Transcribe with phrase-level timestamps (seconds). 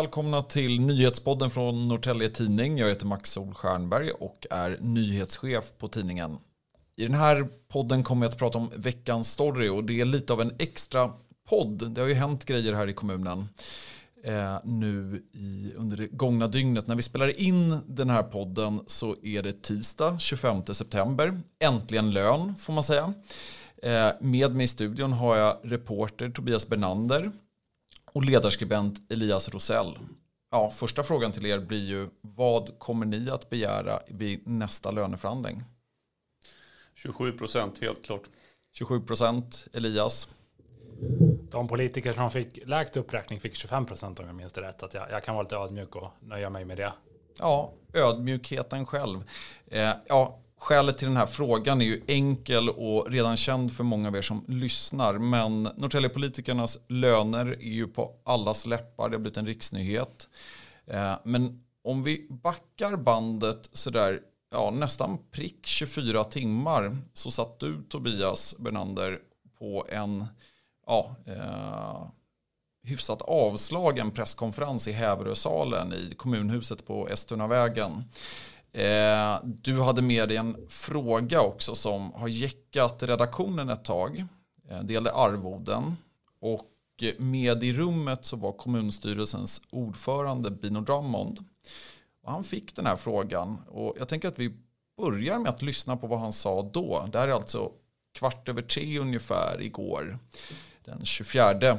[0.00, 2.78] välkomna till nyhetspodden från Norrtälje Tidning.
[2.78, 6.38] Jag heter Max Sol Stjernberg och är nyhetschef på tidningen.
[6.96, 10.32] I den här podden kommer jag att prata om veckans story och det är lite
[10.32, 11.12] av en extra
[11.48, 11.90] podd.
[11.90, 13.48] Det har ju hänt grejer här i kommunen
[14.24, 16.86] eh, nu i, under det gångna dygnet.
[16.86, 21.40] När vi spelar in den här podden så är det tisdag 25 september.
[21.64, 23.14] Äntligen lön får man säga.
[23.82, 27.32] Eh, med mig i studion har jag reporter Tobias Bernander
[28.12, 29.98] och ledarskribent Elias Rosell.
[30.50, 35.64] Ja, första frågan till er blir ju vad kommer ni att begära vid nästa löneförhandling?
[36.94, 38.22] 27 procent helt klart.
[38.72, 40.28] 27 procent Elias.
[41.50, 44.80] De politiker som fick lägst uppräkning fick 25 procent om jag minns det rätt.
[44.80, 46.92] Så jag, jag, kan vara lite ödmjuk och nöja mig med det.
[47.38, 49.24] Ja, ödmjukheten själv.
[49.66, 54.08] Eh, ja, Skälet till den här frågan är ju enkel och redan känd för många
[54.08, 55.18] av er som lyssnar.
[55.18, 59.08] Men Norrtäljepolitikernas löner är ju på allas läppar.
[59.08, 60.28] Det har blivit en riksnyhet.
[60.86, 64.20] Eh, men om vi backar bandet sådär
[64.50, 69.18] ja, nästan prick 24 timmar så satt du Tobias Bernander
[69.58, 70.26] på en
[70.86, 72.06] ja, eh,
[72.82, 78.04] hyfsat avslagen presskonferens i Häverösalen i kommunhuset på Estunavägen.
[78.72, 84.24] Eh, du hade med dig en fråga också som har jäckat redaktionen ett tag.
[84.68, 85.96] Eh, det gällde arvoden.
[86.40, 86.66] Och
[87.18, 91.44] med i rummet så var kommunstyrelsens ordförande Bino Drummond.
[92.22, 94.56] Och han fick den här frågan och jag tänker att vi
[94.96, 97.08] börjar med att lyssna på vad han sa då.
[97.12, 97.72] Det här är alltså
[98.12, 100.18] kvart över tre ungefär igår.
[100.84, 101.78] Den 24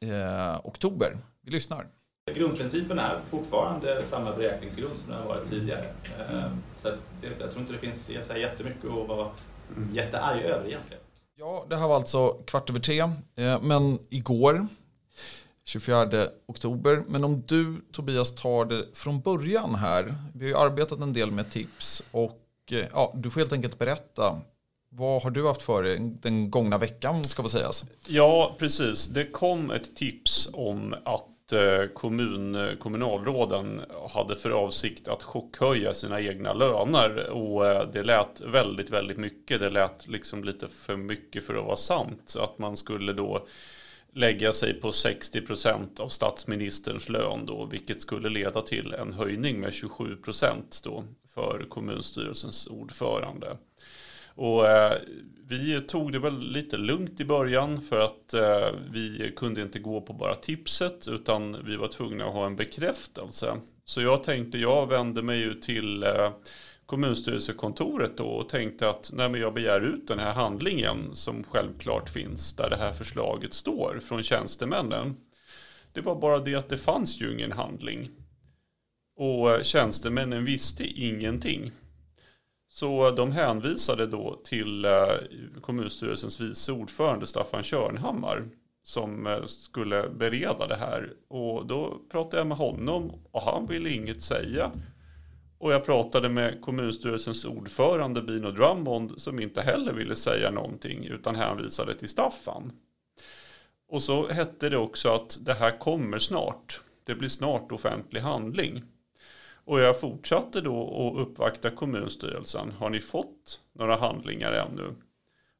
[0.00, 1.18] eh, oktober.
[1.40, 1.86] Vi lyssnar.
[2.34, 5.86] Grundprincipen är fortfarande samma beräkningsgrund som den har varit tidigare.
[6.30, 6.50] Mm.
[6.82, 6.88] Så
[7.20, 9.30] det, jag tror inte det finns så jättemycket att vara
[9.76, 9.94] mm.
[9.94, 11.02] jättearg över egentligen.
[11.36, 13.00] Ja, det här var alltså kvart över tre.
[13.36, 14.66] Eh, men igår,
[15.64, 17.04] 24 oktober.
[17.08, 20.14] Men om du Tobias tar det från början här.
[20.34, 22.02] Vi har ju arbetat en del med tips.
[22.10, 24.40] Och eh, ja, du får helt enkelt berätta.
[24.90, 27.84] Vad har du haft för dig den gångna veckan ska vi sägas?
[28.06, 29.06] Ja, precis.
[29.06, 35.94] Det kom ett tips om att Eh, kommun, eh, kommunalråden hade för avsikt att chockhöja
[35.94, 37.30] sina egna löner.
[37.30, 39.60] Och eh, det lät väldigt, väldigt mycket.
[39.60, 42.36] Det lät liksom lite för mycket för att vara sant.
[42.38, 43.46] Att man skulle då
[44.12, 49.60] lägga sig på 60 procent av statsministerns lön då, vilket skulle leda till en höjning
[49.60, 51.04] med 27 procent då
[51.34, 53.56] för kommunstyrelsens ordförande.
[54.38, 54.92] Och eh,
[55.48, 60.00] vi tog det väl lite lugnt i början för att eh, vi kunde inte gå
[60.00, 63.56] på bara tipset utan vi var tvungna att ha en bekräftelse.
[63.84, 66.30] Så jag tänkte, jag vände mig ju till eh,
[66.86, 72.56] kommunstyrelsekontoret då och tänkte att när jag begär ut den här handlingen som självklart finns
[72.56, 75.16] där det här förslaget står från tjänstemännen.
[75.92, 78.10] Det var bara det att det fanns ju ingen handling.
[79.16, 81.70] Och eh, tjänstemännen visste ingenting.
[82.68, 84.90] Så de hänvisade då till eh,
[85.60, 88.48] kommunstyrelsens vice ordförande Staffan Körnhammar
[88.82, 91.12] som eh, skulle bereda det här.
[91.28, 94.72] Och då pratade jag med honom och han ville inget säga.
[95.58, 101.36] Och jag pratade med kommunstyrelsens ordförande Bino Drummond som inte heller ville säga någonting utan
[101.36, 102.72] hänvisade till Staffan.
[103.88, 106.80] Och så hette det också att det här kommer snart.
[107.06, 108.82] Det blir snart offentlig handling.
[109.68, 112.72] Och jag fortsatte då att uppvakta kommunstyrelsen.
[112.72, 114.94] Har ni fått några handlingar ännu?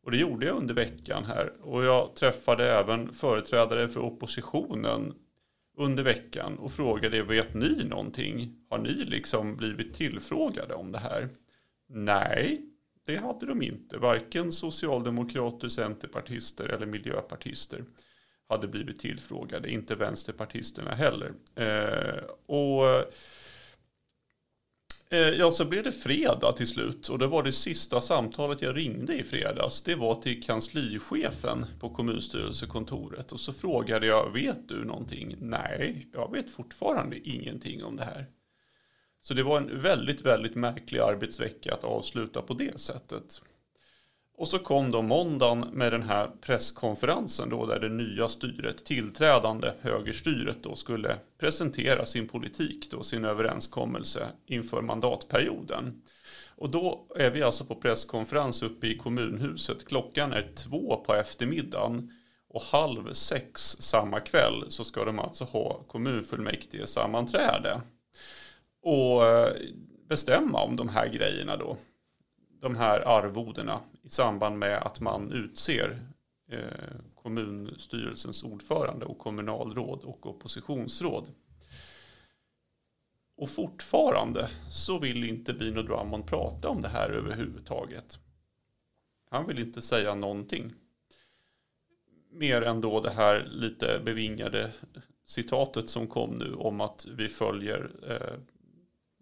[0.04, 1.52] Och det gjorde jag under veckan här.
[1.62, 5.14] Och jag träffade även företrädare för oppositionen
[5.76, 8.54] under veckan och frågade, vet ni någonting?
[8.70, 11.28] Har ni liksom blivit tillfrågade om det här?
[11.88, 12.60] Nej,
[13.06, 13.98] det hade de inte.
[13.98, 17.84] Varken socialdemokrater, centerpartister eller miljöpartister
[18.48, 19.70] hade blivit tillfrågade.
[19.70, 21.32] Inte vänsterpartisterna heller.
[21.54, 22.84] Eh, och
[25.10, 28.76] Eh, ja, så blev det fredag till slut och det var det sista samtalet jag
[28.76, 29.82] ringde i fredags.
[29.82, 35.36] Det var till kanslichefen på kommunstyrelsekontoret och så frågade jag, vet du någonting?
[35.40, 38.26] Nej, jag vet fortfarande ingenting om det här.
[39.20, 43.42] Så det var en väldigt, väldigt märklig arbetsvecka att avsluta på det sättet.
[44.38, 49.72] Och så kom då måndagen med den här presskonferensen då där det nya styret, tillträdande
[49.80, 56.02] högerstyret då skulle presentera sin politik då, sin överenskommelse inför mandatperioden.
[56.56, 59.88] Och då är vi alltså på presskonferens uppe i kommunhuset.
[59.88, 62.12] Klockan är två på eftermiddagen
[62.48, 67.80] och halv sex samma kväll så ska de alltså ha kommunfullmäktige sammanträde
[68.82, 69.52] och eh,
[70.08, 71.76] bestämma om de här grejerna då
[72.60, 76.06] de här arvodena i samband med att man utser
[76.50, 81.28] eh, kommunstyrelsens ordförande och kommunalråd och oppositionsråd.
[83.36, 88.18] Och fortfarande så vill inte Bino Drummond prata om det här överhuvudtaget.
[89.30, 90.74] Han vill inte säga någonting.
[92.30, 94.72] Mer än då det här lite bevingade
[95.24, 98.38] citatet som kom nu om att vi följer eh,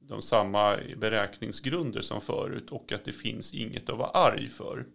[0.08, 4.86] de samma beräkningsgrunder som förut och att det finns inget att vara arg för.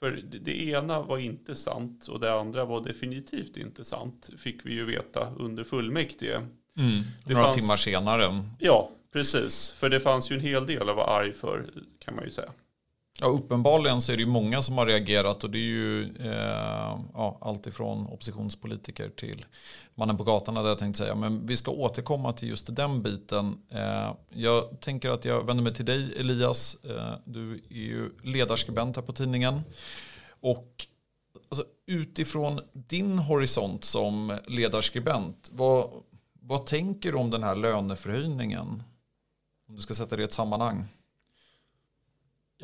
[0.00, 0.10] För
[0.40, 4.30] det ena var inte sant och det andra var definitivt inte sant.
[4.38, 6.40] Fick vi ju veta under fullmäktige.
[6.76, 8.44] Mm, några fanns, timmar senare.
[8.58, 9.70] Ja, precis.
[9.70, 12.50] För det fanns ju en hel del att vara arg för kan man ju säga.
[13.20, 16.98] Ja, uppenbarligen så är det ju många som har reagerat och det är ju eh,
[17.14, 19.46] ja, allt ifrån oppositionspolitiker till
[19.94, 21.14] mannen på gatan hade jag tänkt säga.
[21.14, 23.58] Men vi ska återkomma till just den biten.
[23.70, 26.76] Eh, jag tänker att jag vänder mig till dig Elias.
[26.84, 29.60] Eh, du är ju ledarskribent här på tidningen.
[30.40, 30.86] Och
[31.48, 35.90] alltså, utifrån din horisont som ledarskribent, vad,
[36.40, 38.82] vad tänker du om den här löneförhöjningen?
[39.68, 40.86] Om du ska sätta det i ett sammanhang.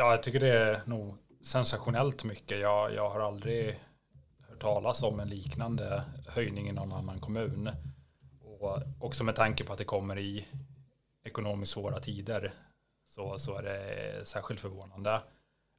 [0.00, 2.60] Ja, jag tycker det är nog sensationellt mycket.
[2.60, 3.80] Jag, jag har aldrig
[4.48, 7.70] hört talas om en liknande höjning i någon annan kommun.
[8.40, 10.48] Och också med tanke på att det kommer i
[11.24, 12.54] ekonomiskt svåra tider
[13.06, 15.20] så, så är det särskilt förvånande.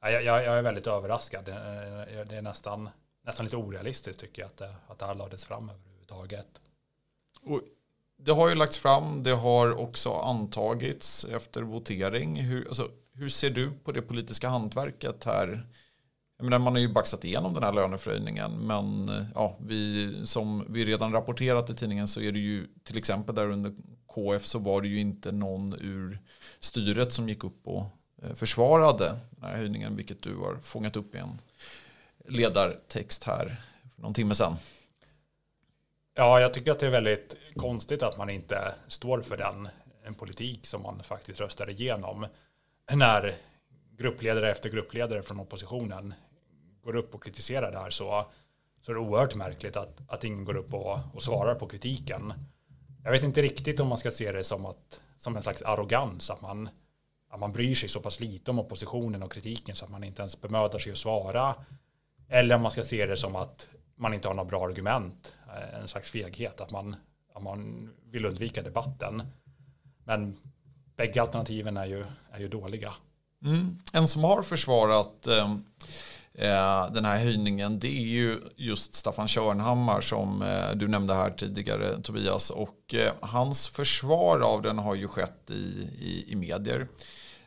[0.00, 1.48] Jag, jag, jag är väldigt överraskad.
[1.48, 2.88] Eh, eh, det är nästan,
[3.24, 6.60] nästan lite orealistiskt tycker jag att det, att det här lades fram överhuvudtaget.
[7.42, 7.60] Och
[8.16, 12.36] det har ju lagts fram, det har också antagits efter votering.
[12.36, 12.90] Hur, alltså,
[13.20, 15.66] hur ser du på det politiska hantverket här?
[16.36, 20.66] Jag menar, man har ju baxat igenom den här löneförhöjningen men eh, ja, vi, som
[20.68, 23.72] vi redan rapporterat i tidningen så är det ju till exempel där under
[24.06, 26.18] KF så var det ju inte någon ur
[26.60, 27.84] styret som gick upp och
[28.22, 31.38] eh, försvarade den här höjningen vilket du har fångat upp i en
[32.28, 33.62] ledartext här
[33.94, 34.56] för någon timme sedan.
[36.14, 39.68] Ja, jag tycker att det är väldigt konstigt att man inte står för den
[40.02, 42.26] en politik som man faktiskt röstar igenom
[42.96, 43.34] när
[43.96, 46.14] gruppledare efter gruppledare från oppositionen
[46.82, 48.26] går upp och kritiserar det här så,
[48.80, 52.32] så är det oerhört märkligt att, att ingen går upp och, och svarar på kritiken.
[53.04, 56.30] Jag vet inte riktigt om man ska se det som, att, som en slags arrogans,
[56.30, 56.68] att man,
[57.28, 60.22] att man bryr sig så pass lite om oppositionen och kritiken så att man inte
[60.22, 61.54] ens bemödar sig att svara.
[62.28, 65.80] Eller om man ska se det som att man inte har några bra argument, eh,
[65.80, 66.96] en slags feghet, att man,
[67.34, 69.22] att man vill undvika debatten.
[70.04, 70.36] Men
[71.00, 72.92] bägge alternativen är ju, är ju dåliga.
[73.44, 73.78] Mm.
[73.92, 75.64] En som har försvarat ehm,
[76.34, 81.30] eh, den här höjningen det är ju just Staffan Körnhammar som eh, du nämnde här
[81.30, 82.50] tidigare Tobias.
[82.50, 86.88] Och eh, hans försvar av den har ju skett i, i, i medier.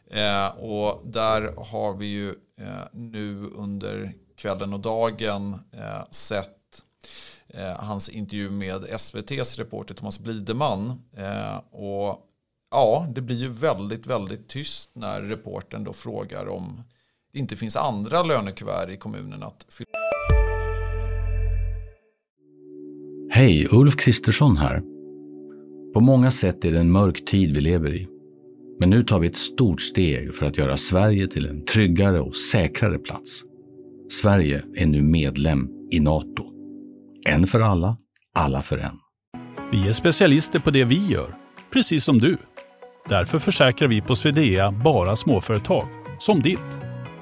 [0.07, 2.29] Eh, och där har vi ju
[2.59, 6.83] eh, nu under kvällen och dagen eh, sett
[7.47, 11.03] eh, hans intervju med SVTs reporter Thomas Blideman.
[11.17, 12.29] Eh, och
[12.73, 16.81] ja, det blir ju väldigt, väldigt tyst när reporten då frågar om
[17.33, 19.89] det inte finns andra lönekuvert i kommunen att fylla.
[23.29, 24.81] Hej, Ulf Kristersson här.
[25.93, 28.07] På många sätt är det en mörk tid vi lever i.
[28.79, 32.35] Men nu tar vi ett stort steg för att göra Sverige till en tryggare och
[32.35, 33.43] säkrare plats.
[34.09, 36.43] Sverige är nu medlem i Nato.
[37.25, 37.97] En för alla,
[38.33, 38.99] alla för en.
[39.71, 41.35] Vi är specialister på det vi gör,
[41.71, 42.37] precis som du.
[43.09, 45.87] Därför försäkrar vi på Swedea bara småföretag,
[46.19, 46.59] som ditt.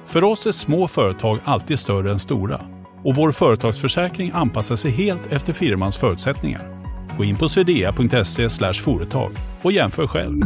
[0.06, 2.60] För oss är små företag alltid större än stora
[3.04, 6.82] och vår företagsförsäkring anpassar sig helt efter firmans förutsättningar.
[7.18, 10.42] Gå in på swedea.se företag och jämför själv.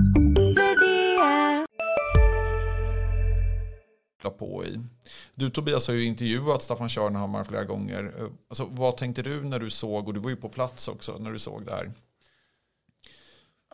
[4.38, 4.80] på i.
[5.34, 8.12] Du Tobias har ju intervjuat Staffan Körnhammar flera gånger.
[8.48, 11.32] Alltså, vad tänkte du när du såg, och du var ju på plats också när
[11.32, 11.92] du såg det här?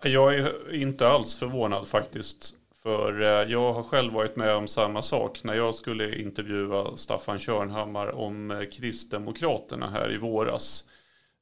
[0.05, 2.55] Jag är inte alls förvånad faktiskt.
[2.83, 7.39] För eh, jag har själv varit med om samma sak när jag skulle intervjua Staffan
[7.39, 10.85] Körnhammar om eh, Kristdemokraterna här i våras.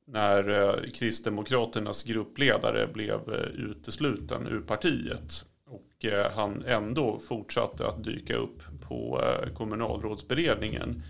[0.06, 3.20] När eh, Kristdemokraternas gruppledare blev
[3.54, 5.44] utesluten ur partiet.
[5.66, 9.22] Och han ändå fortsatte att dyka upp på
[9.54, 11.02] kommunalrådsberedningen.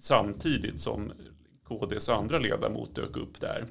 [0.00, 1.12] Samtidigt som
[1.68, 3.66] KDs andra ledamot dök upp där.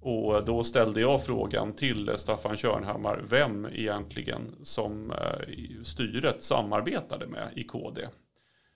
[0.00, 7.52] Och då ställde jag frågan till Staffan Körnhammar vem egentligen som eh, styret samarbetade med
[7.56, 8.08] i KD.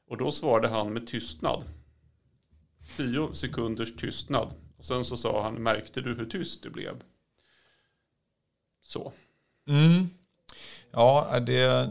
[0.08, 1.64] Och då svarade han med tystnad.
[2.96, 4.54] Tio sekunders tystnad.
[4.78, 7.02] Och sen så sa han, märkte du hur tyst det blev?
[8.82, 9.12] Så.
[9.68, 10.06] Mm.
[10.90, 11.90] Ja, det,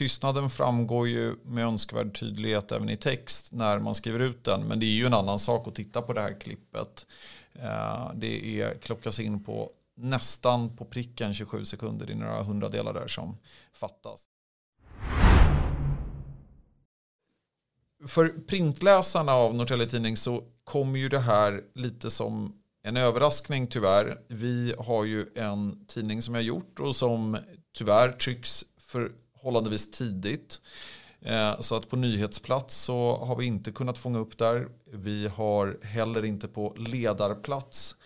[0.00, 4.60] tystnaden framgår ju med önskvärd tydlighet även i text när man skriver ut den.
[4.60, 7.06] Men det är ju en annan sak att titta på det här klippet.
[7.52, 12.06] Eh, det är klockas in på nästan på pricken 27 sekunder.
[12.06, 13.36] Det är några hundradelar där som
[13.72, 14.24] fattas.
[18.06, 24.20] För printläsarna av Norrtelje Tidning så kommer ju det här lite som en överraskning tyvärr.
[24.28, 27.38] Vi har ju en tidning som jag gjort och som
[27.78, 28.64] tyvärr trycks
[29.40, 30.60] förhållandevis tidigt.
[31.22, 34.68] Eh, så att på nyhetsplats så har vi inte kunnat fånga upp där.
[34.92, 37.96] Vi har heller inte på ledarplats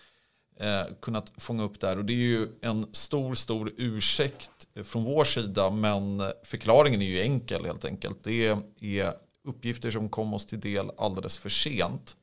[0.59, 1.97] eh, kunnat fånga upp där.
[1.97, 5.69] Och det är ju en stor, stor ursäkt från vår sida.
[5.69, 8.23] Men förklaringen är ju enkel helt enkelt.
[8.23, 8.47] Det
[8.81, 9.13] är
[9.43, 12.15] uppgifter som kom oss till del alldeles för sent.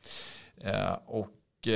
[0.56, 1.68] Eh, och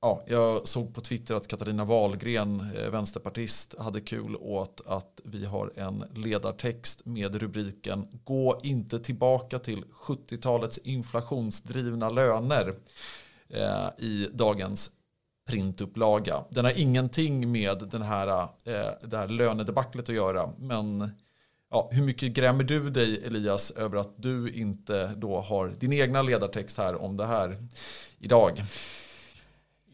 [0.00, 5.44] ja, jag såg på Twitter att Katarina Wahlgren, eh, vänsterpartist, hade kul åt att vi
[5.44, 12.74] har en ledartext med rubriken Gå inte tillbaka till 70-talets inflationsdrivna löner
[13.48, 14.92] eh, i dagens
[15.48, 16.44] printupplaga.
[16.50, 20.52] Den har ingenting med den här, eh, det här lönedebaclet att göra.
[20.58, 21.10] Men
[21.70, 26.22] ja, hur mycket grämer du dig Elias över att du inte då har din egna
[26.22, 27.66] ledartext här om det här
[28.18, 28.62] idag?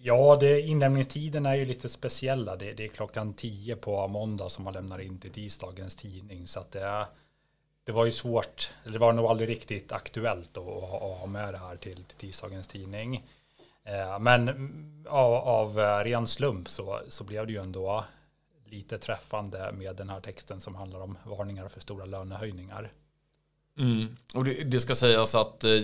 [0.06, 2.56] Ja, det, inlämningstiden är ju lite speciella.
[2.56, 6.49] Det, det, är klockan 10 på måndag som man lämnar in till tisdagens tidning.
[6.49, 7.06] Så att det,
[7.84, 11.58] det var ju svårt, det var nog aldrig riktigt aktuellt att, att ha med det
[11.58, 13.26] här till, till tisdagens tidning.
[13.84, 18.04] Eh, men mm, av, av ren slump så, så blev det ju ändå
[18.66, 22.92] lite träffande med den här texten som handlar om varningar för stora lönehöjningar.
[23.78, 24.16] Mm.
[24.35, 25.81] Och det, det, ska sägas att eh,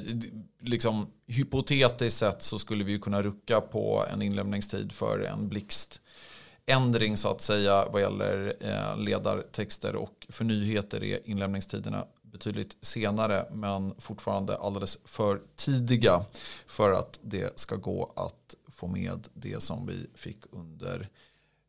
[0.61, 7.31] liksom, hypotetiskt sett så skulle vi kunna rucka på en inlämningstid för en blixtändring så
[7.31, 14.57] att säga vad gäller eh, ledartexter och för nyheter är inlämningstiderna betydligt senare men fortfarande
[14.57, 16.25] alldeles för tidiga
[16.67, 21.09] för att det ska gå att få med det som vi fick under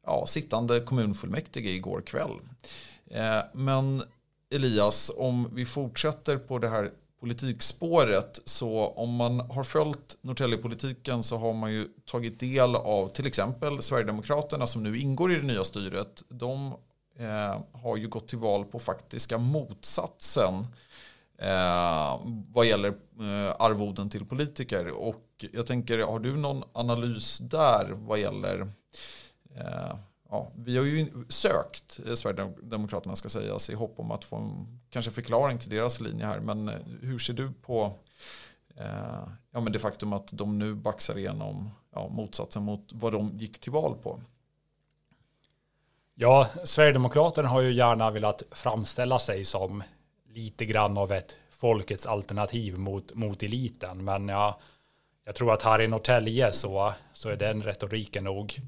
[0.06, 2.40] ja, sittande kommunfullmäktige igår kväll.
[3.06, 4.04] Eh, men
[4.52, 11.38] Elias, om vi fortsätter på det här politikspåret så om man har följt Norrtäljepolitiken så
[11.38, 15.64] har man ju tagit del av till exempel Sverigedemokraterna som nu ingår i det nya
[15.64, 16.24] styret.
[16.30, 16.74] De
[17.20, 20.54] eh, har ju gått till val på faktiska motsatsen
[21.38, 24.92] eh, vad gäller eh, arvoden till politiker.
[24.92, 28.72] Och jag tänker, har du någon analys där vad gäller
[29.56, 29.96] eh,
[30.32, 34.80] ja, vi har ju sökt eh, Sverigedemokraterna ska sägas i hopp om att få en
[34.90, 36.40] kanske förklaring till deras linje här.
[36.40, 37.94] Men eh, hur ser du på
[38.76, 43.38] eh, ja, men det faktum att de nu baxar igenom ja, motsatsen mot vad de
[43.38, 44.22] gick till val på?
[46.16, 49.84] Ja, Sverigedemokraterna har ju gärna velat framställa sig som
[50.30, 54.04] lite grann av ett folkets alternativ mot, mot eliten.
[54.04, 54.56] Men jag,
[55.26, 58.62] jag tror att här i Norrtälje så, så är den retoriken nog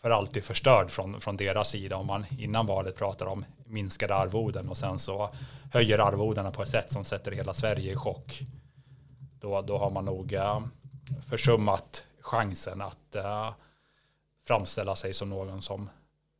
[0.00, 4.68] för alltid förstörd från, från deras sida om man innan valet pratar om minskade arvoden
[4.68, 5.30] och sen så
[5.72, 8.40] höjer arvodena på ett sätt som sätter hela Sverige i chock.
[9.40, 10.60] Då, då har man nog uh,
[11.28, 13.52] försummat chansen att uh,
[14.46, 15.90] framställa sig som någon som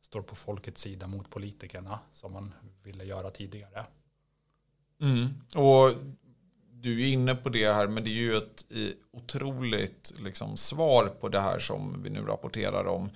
[0.01, 2.53] står på folkets sida mot politikerna som man
[2.83, 3.85] ville göra tidigare.
[5.01, 5.27] Mm.
[5.55, 5.91] Och
[6.71, 11.07] du är inne på det här, men det är ju ett eh, otroligt liksom, svar
[11.19, 13.09] på det här som vi nu rapporterar om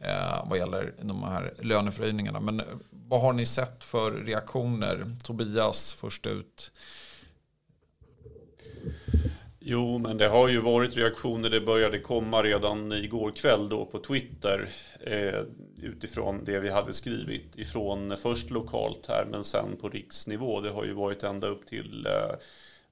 [0.00, 2.40] eh, vad gäller de här löneförhöjningarna.
[2.40, 5.16] Men eh, vad har ni sett för reaktioner?
[5.24, 6.72] Tobias först ut.
[9.62, 11.50] Jo, men det har ju varit reaktioner.
[11.50, 14.68] Det började komma redan igår kväll då på Twitter
[15.00, 15.40] eh,
[15.82, 20.60] utifrån det vi hade skrivit ifrån först lokalt här men sen på riksnivå.
[20.60, 22.36] Det har ju varit ända upp till eh,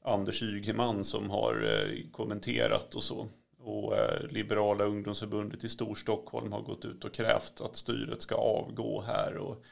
[0.03, 3.29] Anders Ygeman som har eh, kommenterat och så.
[3.69, 9.01] Och eh, Liberala ungdomsförbundet i Storstockholm har gått ut och krävt att styret ska avgå
[9.01, 9.37] här.
[9.37, 9.63] Och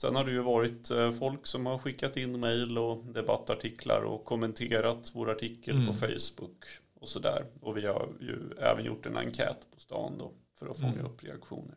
[0.00, 4.24] sen har det ju varit eh, folk som har skickat in mejl och debattartiklar och
[4.24, 5.86] kommenterat vår artikel mm.
[5.86, 6.64] på Facebook
[7.00, 7.46] och sådär.
[7.60, 11.06] Och vi har ju även gjort en enkät på stan då för att fånga mm.
[11.06, 11.74] upp reaktioner.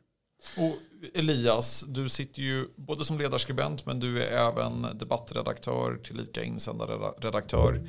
[0.58, 0.76] Och
[1.14, 7.88] Elias, du sitter ju både som ledarskribent men du är även debattredaktör tillika insändarredaktör.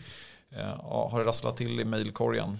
[0.50, 2.58] Eh, har det rasslat till i mejlkorgen?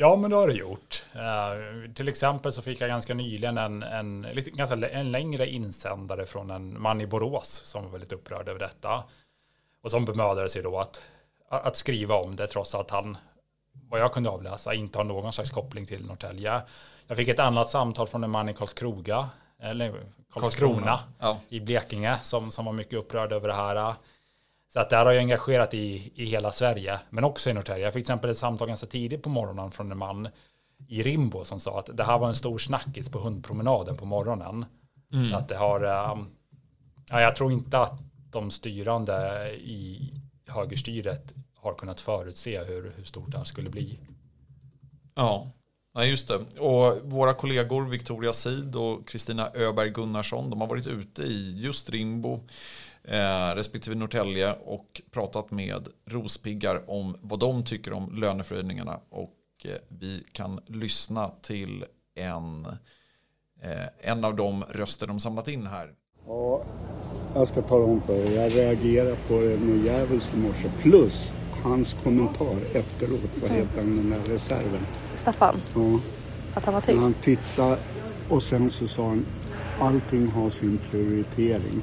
[0.00, 1.04] Ja, men det har det gjort.
[1.16, 6.26] Uh, till exempel så fick jag ganska nyligen en, en, lite, ganska, en längre insändare
[6.26, 9.04] från en man i Borås som var väldigt upprörd över detta.
[9.82, 11.02] Och som bemödade sig då att,
[11.48, 13.16] att skriva om det trots att han,
[13.72, 16.60] vad jag kunde avläsa, inte har någon slags koppling till Norrtälje.
[17.06, 19.28] Jag fick ett annat samtal från en man i Karlskroga,
[19.60, 21.38] eller Karlskrona, Karlskrona ja.
[21.48, 23.94] i Blekinge som, som var mycket upprörd över det här.
[24.72, 27.84] Så att det här har jag engagerat i, i hela Sverige, men också i Norrtälje.
[27.84, 30.28] Jag fick till exempel ett samtal ganska tidigt på morgonen från en man
[30.88, 34.64] i Rimbo som sa att det här var en stor snackis på hundpromenaden på morgonen.
[35.12, 35.34] Mm.
[35.34, 36.30] Att det har, um,
[37.10, 40.12] ja, jag tror inte att de styrande i
[40.46, 43.98] högerstyret har kunnat förutse hur, hur stort det här skulle bli.
[45.14, 45.46] Ja,
[45.94, 46.60] Ja, just det.
[46.60, 51.90] Och våra kollegor Victoria Sid och Kristina Öberg Gunnarsson, de har varit ute i just
[51.90, 52.40] Rimbo
[53.10, 59.00] eh, respektive Norrtälje och pratat med Rospiggar om vad de tycker om löneförhöjningarna.
[59.10, 59.34] Och
[59.64, 61.84] eh, vi kan lyssna till
[62.14, 62.66] en,
[63.62, 65.90] eh, en av de röster de samlat in här.
[66.26, 66.62] Ja,
[67.34, 70.70] jag ska tala om för er, jag reagerar på det med djävulskt i morse.
[70.82, 74.86] Plus hans kommentar efteråt, vad heter han, den där reserven?
[75.16, 75.56] Staffan?
[75.74, 76.00] Ja.
[76.54, 77.02] Att han var tyst?
[77.02, 77.78] Han tittade
[78.28, 79.26] och sen så sa han
[79.80, 81.82] allting har sin prioritering.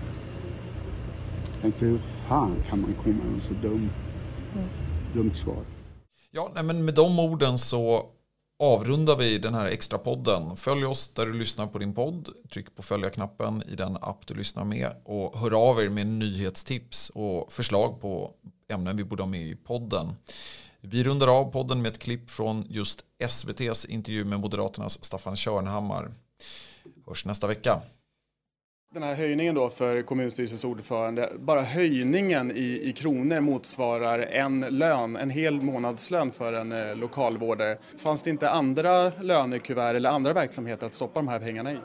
[1.66, 3.90] Tänkte hur fan kan man komma med en så dum,
[4.56, 4.68] mm.
[5.14, 5.66] dumt svar?
[6.32, 8.06] Ja, nej, men med de orden så
[8.60, 10.56] avrundar vi den här extra podden.
[10.56, 12.30] Följ oss där du lyssnar på din podd.
[12.54, 17.10] Tryck på följa-knappen i den app du lyssnar med och hör av er med nyhetstips
[17.10, 18.32] och förslag på
[18.70, 20.16] ämnen vi borde ha med i podden.
[20.82, 26.12] Vi rundar av podden med ett klipp från just SVTs intervju med Moderaternas Staffan Körnhammar.
[27.08, 27.82] Hörs nästa vecka.
[28.96, 35.16] Den här höjningen då för kommunstyrelsens ordförande, bara höjningen i, i kronor motsvarar en lön,
[35.16, 37.78] en hel månadslön för en eh, lokalvårdare.
[37.98, 41.78] Fanns det inte andra lönekuvert eller andra verksamheter att stoppa de här pengarna i?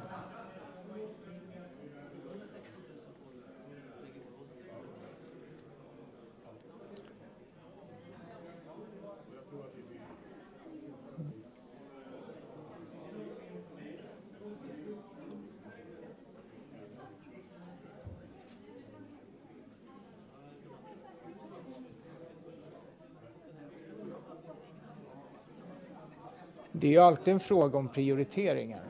[26.81, 28.90] Det är ju alltid en fråga om prioriteringar.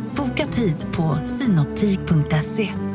[0.31, 2.90] Boka tid på synoptik.se.